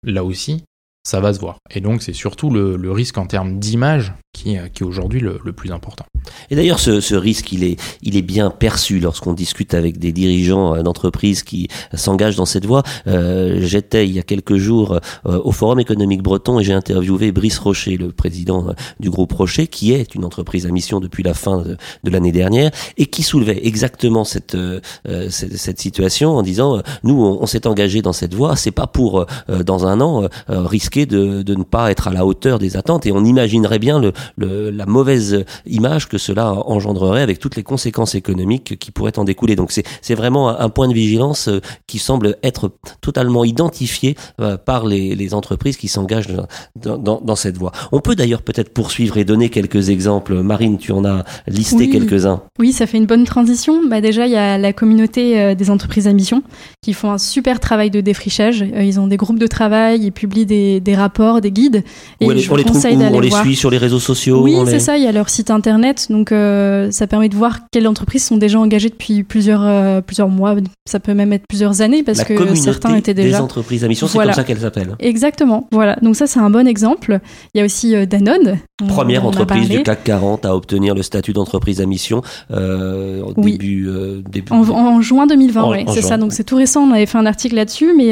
[0.04, 0.64] là aussi
[1.04, 1.58] ça va se voir.
[1.72, 5.40] Et donc c'est surtout le, le, risque en termes d'image qui, qui est aujourd'hui le,
[5.44, 6.06] le, plus important.
[6.50, 10.12] Et d'ailleurs, ce, ce, risque, il est, il est bien perçu lorsqu'on discute avec des
[10.12, 12.84] dirigeants d'entreprises qui s'engagent dans cette voie.
[13.08, 17.32] Euh, J'étais il y a quelques jours euh, au Forum économique breton et j'ai interviewé
[17.32, 21.24] Brice Rocher, le président euh, du groupe Rocher, qui est une entreprise à mission depuis
[21.24, 21.78] la fin de,
[22.10, 27.24] l'année dernière et qui soulevait exactement cette, euh, cette, cette, situation en disant euh, nous,
[27.24, 30.91] on, on s'est engagé dans cette voie, c'est pas pour euh, dans un an risquer
[30.92, 34.14] de, de ne pas être à la hauteur des attentes et on imaginerait bien le,
[34.38, 39.24] le, la mauvaise image que cela engendrerait avec toutes les conséquences économiques qui pourraient en
[39.24, 39.56] découler.
[39.56, 44.86] Donc c'est vraiment un point de vigilance euh, qui semble être totalement identifié euh, par
[44.86, 46.28] les, les entreprises qui s'engagent
[46.76, 47.72] dans, dans, dans, cette voie.
[47.92, 50.42] On peut d'ailleurs peut-être poursuivre et donner quelques exemples.
[50.42, 51.90] Marine, tu en as listé oui.
[51.90, 52.42] quelques-uns.
[52.60, 53.82] Oui, ça fait une bonne transition.
[53.88, 56.44] Bah déjà, il y a la communauté euh, des entreprises à mission
[56.82, 58.66] qui font un super travail de défrichage.
[58.76, 61.84] Ils ont des groupes de travail, ils publient des, des rapports, des guides.
[62.20, 63.44] Et on les, on les trouve où On les voir.
[63.44, 64.72] suit sur les réseaux sociaux Oui, les...
[64.72, 64.98] c'est ça.
[64.98, 66.08] Il y a leur site internet.
[66.10, 70.30] Donc, euh, ça permet de voir quelles entreprises sont déjà engagées depuis plusieurs, euh, plusieurs
[70.30, 70.56] mois.
[70.90, 73.38] Ça peut même être plusieurs années parce la que certains étaient déjà.
[73.38, 74.96] des entreprises à mission, c'est comme ça qu'elles s'appellent.
[75.00, 75.68] Exactement.
[75.72, 75.98] Voilà.
[76.02, 77.20] Donc, ça, c'est un bon exemple.
[77.54, 78.60] Il y a aussi euh, Danone.
[78.88, 83.54] Première entreprise du CAC 40 à obtenir le statut d'entreprise à mission au oui.
[83.54, 83.90] début,
[84.30, 84.52] début.
[84.52, 86.18] En, en, juin 2020, oui, c'est ça.
[86.18, 86.82] Donc, c'est tout récent.
[86.82, 87.94] On avait fait un article là-dessus.
[87.96, 88.12] Mais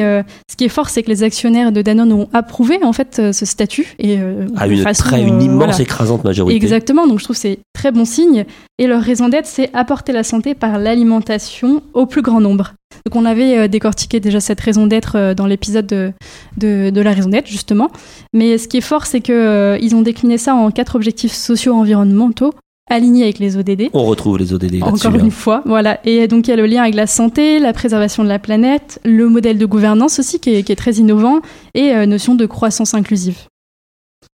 [0.49, 3.45] ce qui est fort, c'est que les actionnaires de Danone ont approuvé, en fait, ce
[3.45, 3.95] statut.
[4.00, 4.17] Et,
[4.58, 5.82] à une, façon, très, une immense voilà.
[5.82, 6.56] écrasante majorité.
[6.56, 7.08] Exactement.
[7.08, 8.45] Donc, je trouve c'est très bon signe.
[8.78, 12.74] Et leur raison d'être, c'est apporter la santé par l'alimentation au plus grand nombre.
[13.06, 16.13] Donc on avait décortiqué déjà cette raison d'être dans l'épisode de,
[16.58, 17.89] de, la raison d'être, justement.
[18.34, 22.54] Mais ce qui est fort, c'est qu'ils ont décliné ça en quatre objectifs sociaux environnementaux
[22.89, 23.89] alignés avec les ODD.
[23.93, 25.99] On retrouve les ODD Encore une fois, voilà.
[26.06, 28.99] Et donc il y a le lien avec la santé, la préservation de la planète,
[29.06, 31.39] le modèle de gouvernance aussi qui est, très innovant
[31.73, 33.38] et euh, notion de croissance inclusive.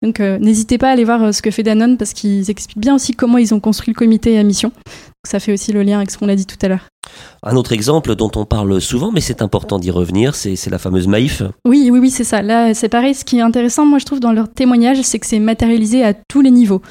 [0.03, 2.81] Donc euh, n'hésitez pas à aller voir euh, ce que fait Danone parce qu'ils expliquent
[2.81, 4.73] bien aussi comment ils ont construit le comité à mission.
[5.25, 6.89] ça fait aussi le lien avec ce qu'on a dit tout à l'heure.
[7.45, 11.07] Un autre exemple dont on parle souvent, mais c'est important d'y revenir, c'est la fameuse
[11.07, 11.43] Maïf.
[11.67, 12.43] Oui, oui, oui, c'est ça.
[12.43, 13.15] Là, c'est pareil.
[13.15, 16.15] Ce qui est intéressant, moi, je trouve, dans leur témoignage, c'est que c'est matérialisé à
[16.15, 16.83] tous les niveaux.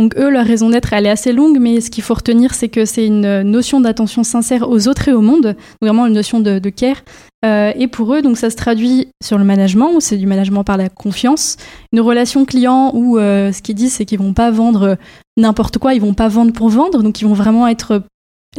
[0.00, 2.70] Donc eux, leur raison d'être, elle est assez longue, mais ce qu'il faut retenir, c'est
[2.70, 6.58] que c'est une notion d'attention sincère aux autres et au monde, vraiment une notion de,
[6.70, 6.96] care.
[7.44, 10.64] Euh, et pour eux, donc ça se traduit sur le management, où c'est du management
[10.64, 11.58] par la confiance,
[11.92, 14.96] une relation client où euh, ce qu'ils disent, c'est qu'ils vont pas vendre
[15.36, 18.02] n'importe quoi, ils vont pas vendre pour vendre, donc ils vont vraiment être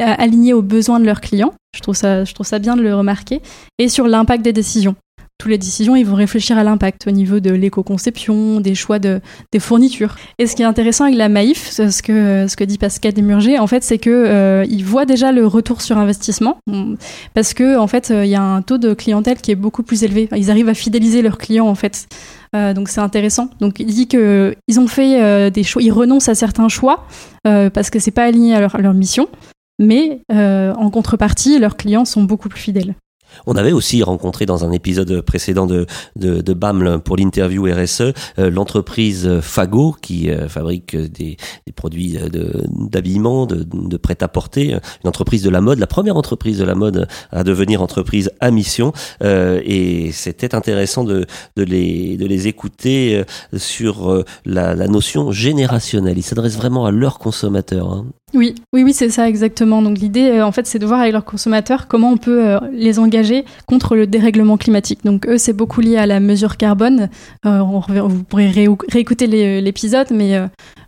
[0.00, 1.54] euh, alignés aux besoins de leurs clients.
[1.74, 3.42] Je trouve ça, je trouve ça bien de le remarquer.
[3.80, 4.94] Et sur l'impact des décisions
[5.42, 9.20] toutes les décisions, ils vont réfléchir à l'impact au niveau de l'éco-conception, des choix de,
[9.50, 10.14] des fournitures.
[10.38, 13.58] Et ce qui est intéressant avec la Maïf, ce que, ce que dit Pascal Desmurger,
[13.58, 16.58] en fait, c'est que euh, ils voient déjà le retour sur investissement
[17.34, 19.82] parce que en fait, euh, il y a un taux de clientèle qui est beaucoup
[19.82, 20.28] plus élevé.
[20.36, 22.06] Ils arrivent à fidéliser leurs clients en fait.
[22.54, 23.50] Euh, donc c'est intéressant.
[23.58, 27.04] Donc il dit que ils ont fait des choix, ils renoncent à certains choix
[27.42, 29.26] parce que c'est pas aligné à leur, à leur mission,
[29.80, 32.94] mais en contrepartie, leurs clients sont beaucoup plus fidèles.
[33.46, 36.52] On avait aussi rencontré dans un épisode précédent de, de, de
[36.98, 41.36] pour l'interview RSE euh, l'entreprise Fago qui euh, fabrique des,
[41.74, 42.18] produits
[42.68, 47.08] d'habillement, de, de prêt-à-porter, une entreprise de la mode, la première entreprise de la mode
[47.30, 48.92] à devenir entreprise à mission.
[49.22, 53.24] Euh, et c'était intéressant de, de, les, de les écouter
[53.56, 56.18] sur la, la notion générationnelle.
[56.18, 57.90] Ils s'adressent vraiment à leurs consommateurs.
[57.90, 58.06] Hein.
[58.34, 59.82] Oui, oui, oui, c'est ça exactement.
[59.82, 62.58] Donc l'idée, euh, en fait, c'est de voir avec leurs consommateurs comment on peut euh,
[62.72, 65.00] les engager contre le dérèglement climatique.
[65.04, 67.10] Donc eux, c'est beaucoup lié à la mesure carbone.
[67.44, 69.26] Euh, vous pourrez réécouter
[69.60, 70.40] l'épisode, mais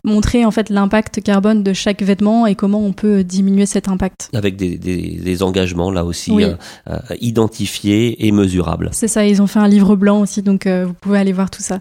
[0.03, 4.29] montrer en fait l'impact carbone de chaque vêtement et comment on peut diminuer cet impact.
[4.33, 6.33] Avec des, des, engagements là aussi
[7.19, 8.89] identifiés et mesurables.
[8.93, 9.25] C'est ça.
[9.25, 11.79] Ils ont fait un livre blanc aussi, donc vous pouvez aller voir tout ça.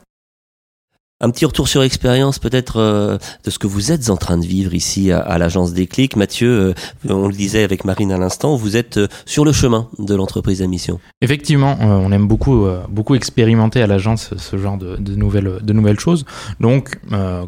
[1.21, 4.45] Un petit retour sur expérience peut-être euh, de ce que vous êtes en train de
[4.45, 6.17] vivre ici à, l'agence Déclic.
[6.17, 6.75] Mathieu,
[7.09, 10.15] euh, on le disait avec Marine à l'instant, vous êtes euh, sur le chemin de
[10.15, 10.99] l'entreprise à mission.
[11.21, 16.25] Effectivement, on aime beaucoup, beaucoup expérimenter à l'agence ce genre de, nouvelles, de nouvelles choses.
[16.61, 16.99] Donc,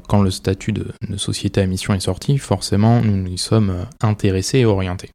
[0.09, 4.61] quand le statut de, de, société à mission est sorti, forcément, nous y sommes intéressés
[4.61, 5.11] et orientés.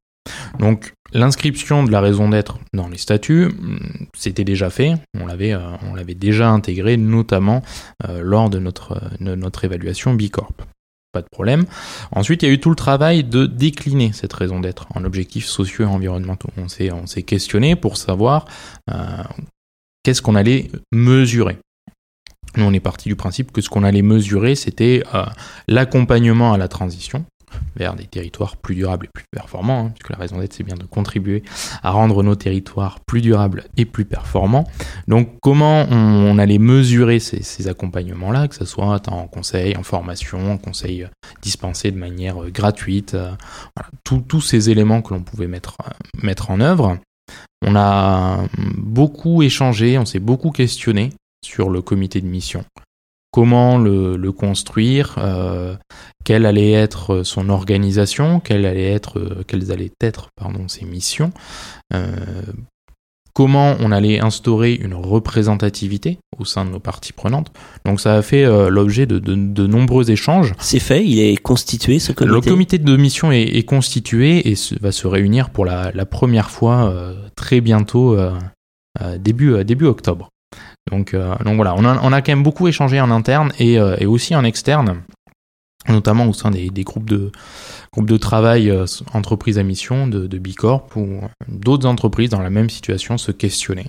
[0.59, 5.53] Donc l'inscription de la raison d'être dans les statuts, hmm, c'était déjà fait, on l'avait,
[5.53, 7.61] euh, on l'avait déjà intégré notamment
[8.07, 10.53] euh, lors de notre, notre évaluation Bicorp.
[11.13, 11.65] Pas de problème.
[12.13, 15.45] Ensuite, il y a eu tout le travail de décliner cette raison d'être en objectifs
[15.45, 16.49] sociaux et environnementaux.
[16.55, 18.45] On s'est, on s'est questionné pour savoir
[18.89, 19.23] euh,
[20.03, 21.57] qu'est-ce qu'on allait mesurer.
[22.55, 25.03] Nous, on est parti du principe que ce qu'on allait mesurer, c'était
[25.69, 27.23] l'accompagnement à la transition,
[27.75, 30.75] vers des territoires plus durables et plus performants, hein, puisque la raison d'être, c'est bien
[30.75, 31.43] de contribuer
[31.83, 34.65] à rendre nos territoires plus durables et plus performants.
[35.07, 40.57] Donc, comment on, allait mesurer ces, accompagnements-là, que ce soit en conseil, en formation, en
[40.57, 41.07] conseil euh,
[41.41, 43.31] dispensé de manière euh, gratuite, euh,
[44.03, 45.77] tous ces éléments que l'on pouvait mettre,
[46.21, 46.97] mettre en œuvre.
[47.65, 48.43] On a
[48.77, 51.11] beaucoup échangé, on s'est beaucoup questionné
[51.45, 52.63] sur le comité de mission,
[53.31, 55.75] comment le, construire, euh,
[56.23, 61.31] quelle allait être son organisation, quelle allait être, euh, quelles allaient être pardon, ses missions,
[61.93, 62.07] euh,
[63.33, 67.53] comment on allait instaurer une représentativité au sein de nos parties prenantes.
[67.85, 70.53] Donc ça a fait l'objet de, nombreux échanges.
[70.59, 72.35] C'est fait, il est constitué ce comité?
[72.35, 76.93] Le comité de mission est, constitué et va se réunir pour la, première fois
[77.35, 78.17] très bientôt,
[79.19, 80.29] début, début octobre.
[80.89, 83.77] Donc, euh, donc voilà, on a, on a, quand même beaucoup échangé en interne et,
[83.77, 85.01] euh, et aussi en externe,
[85.87, 87.31] notamment au sein des, des groupes de
[87.93, 92.49] groupes de travail euh, entreprises à mission de, de Bicorp ou d'autres entreprises dans la
[92.49, 93.87] même situation se questionner.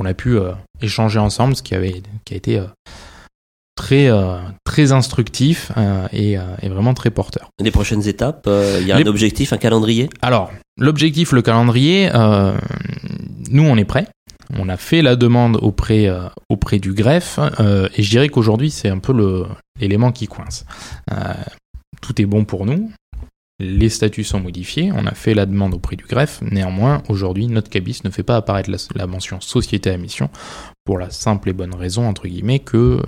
[0.00, 0.38] On a pu
[0.80, 2.62] échanger ensemble, ce qui avait qui a été
[3.76, 4.08] très
[4.64, 5.70] très instructif
[6.12, 7.50] et, et, vraiment très porteur.
[7.60, 8.48] Les prochaines étapes,
[8.80, 10.08] il y a un objectif, un calendrier?
[10.22, 12.10] Alors l'objectif, le calendrier,
[13.50, 14.06] nous on est prêt.
[14.58, 16.28] On a fait la demande auprès, euh,
[16.72, 19.46] du greffe euh, et je dirais qu'aujourd'hui c'est un peu
[19.80, 20.64] l'élément qui coince.
[21.10, 21.34] Euh,
[22.00, 22.90] tout est bon pour nous,
[23.58, 27.70] les statuts sont modifiés, on a fait la demande auprès du greffe, néanmoins aujourd'hui notre
[27.70, 30.30] cabis ne fait pas apparaître la, mention société à mission
[30.84, 33.00] pour la simple et bonne raison entre guillemets que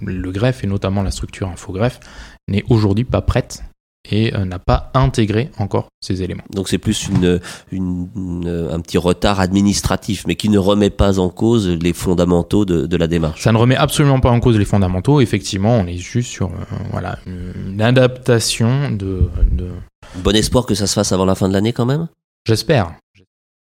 [0.00, 2.00] le greffe et notamment la structure infogreffe
[2.48, 3.62] n'est aujourd'hui pas prête
[4.10, 6.44] et euh, n'a pas intégré encore ces éléments.
[6.52, 7.40] Donc c'est plus une,
[7.72, 12.86] une, un petit retard administratif, mais qui ne remet pas en cause les fondamentaux de,
[12.86, 13.42] de, la démarche.
[13.42, 15.20] Ça ne remet absolument pas en cause les fondamentaux.
[15.20, 19.68] Effectivement, on est juste sur euh, voilà, une adaptation de, de...
[20.16, 22.08] Bon espoir que ça se fasse avant la fin de l'année quand même?
[22.46, 22.94] J'espère.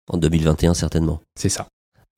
[0.10, 1.22] En 2021 certainement.
[1.36, 1.68] C'est ça.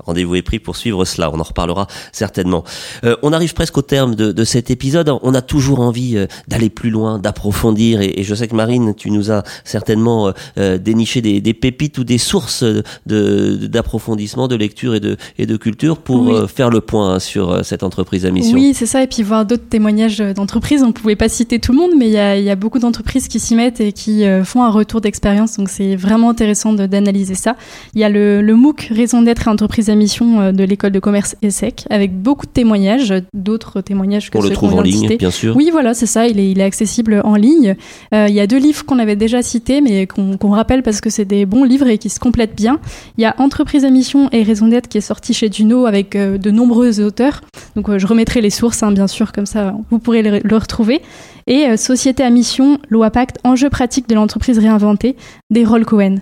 [0.09, 2.63] Rendez-vous est pris pour suivre cela, on en reparlera certainement.
[3.03, 6.25] Euh, on arrive presque au terme de, de, cet épisode, on a toujours envie euh,
[6.47, 10.79] d'aller plus loin, d'approfondir, et, et, je sais que Marine, tu nous as certainement euh,
[10.79, 12.63] déniché des, des, pépites ou des sources
[13.05, 16.47] d'approfondissement, de, de, lecture et de, et de culture pour oui.
[16.47, 18.55] Faire le point sur cette entreprise à mission.
[18.55, 21.77] Oui, c'est ça, et puis voir d'autres témoignages d'entreprises, on pouvait pas citer tout le
[21.77, 24.63] monde, mais il y a, y a, beaucoup d'entreprises qui s'y mettent et qui font
[24.63, 27.55] un retour d'expérience, donc c'est vraiment intéressant d'analyser ça.
[27.93, 30.91] Il y a le, le MOOC, Raison d'être et entreprise à mission euh, de l'école
[30.91, 35.15] de commerce ESSEC avec beaucoup de témoignages, d'autres témoignages que On le trouve en ligne,
[35.17, 35.55] bien sûr.
[35.55, 37.75] Oui, voilà, c'est ça, il est, il est, accessible en ligne.
[38.13, 41.01] Euh, il y a deux livres qu'on avait déjà cités, mais qu'on qu rappelle parce
[41.01, 42.79] que c'est des bons livres et qui se complètent bien.
[43.17, 46.15] Il y a Entreprise à mission et Raison d'être qui est sorti chez Duno avec
[46.15, 47.41] euh, de nombreux auteurs.
[47.75, 51.01] Donc je remettrai les sources, hein, bien sûr, comme ça vous pourrez le, le retrouver.
[51.47, 55.15] Et Société à mission, loi pacte, enjeux pratiques de l'entreprise réinventée,
[55.49, 56.17] des Roll Cohen.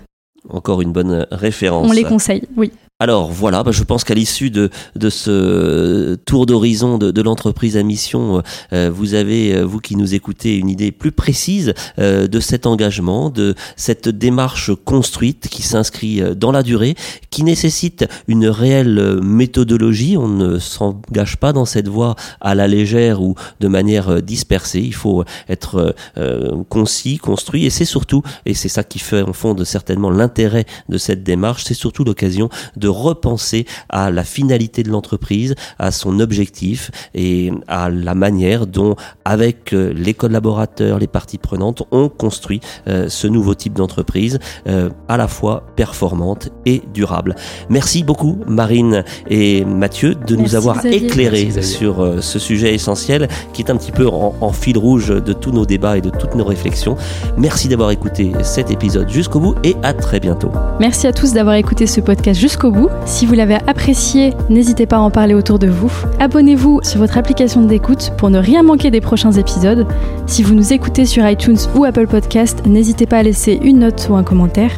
[0.50, 1.90] Encore une bonne référence.
[1.90, 2.72] On les conseille, oui.
[3.00, 7.84] Alors voilà, bah, je pense qu'à l'issue de, de ce tour d'horizon de, l'entreprise à
[7.84, 8.42] mission,
[8.74, 12.66] euh, vous avez, euh, vous qui nous écoutez, une idée plus précise euh, de cet
[12.66, 16.96] engagement, de cette démarche construite qui s'inscrit euh, dans la durée,
[17.30, 20.18] qui nécessite une réelle méthodologie.
[20.18, 24.80] On ne s'engage pas dans cette voie à la légère ou de manière dispersée.
[24.80, 29.34] Il faut être euh, concis, construit, et c'est surtout, et c'est ça qui fait en
[29.34, 34.24] fond de certainement l'intérêt de cette démarche, c'est surtout l'occasion de de repenser à la
[34.24, 41.00] finalité de l'entreprise, à son objectif et à la manière dont, avec euh, les collaborateurs,
[41.00, 46.50] les parties prenantes, on construit euh, ce nouveau type d'entreprise euh, à la fois performante
[46.66, 47.36] et durable.
[47.70, 51.06] Merci beaucoup Marine et Mathieu de Merci nous avoir Xavier.
[51.06, 54.78] éclairé Merci, sur euh, ce sujet essentiel qui est un petit peu en, en fil
[54.78, 56.96] rouge de tous nos débats et de toutes nos réflexions.
[57.38, 60.52] Merci d'avoir écouté cet épisode jusqu'au bout et à très bientôt.
[60.80, 62.77] Merci à tous d'avoir écouté ce podcast jusqu'au bout.
[63.06, 65.92] Si vous l'avez apprécié, n'hésitez pas à en parler autour de vous.
[66.20, 69.88] Abonnez-vous sur votre application d'écoute pour ne rien manquer des prochains épisodes.
[70.28, 74.08] Si vous nous écoutez sur iTunes ou Apple Podcast, n'hésitez pas à laisser une note
[74.10, 74.72] ou un commentaire.